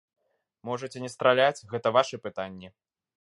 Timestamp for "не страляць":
1.03-1.65